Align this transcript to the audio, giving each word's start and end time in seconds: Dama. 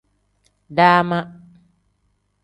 Dama. 0.77 1.19